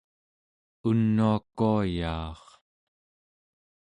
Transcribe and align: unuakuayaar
unuakuayaar 0.89 2.41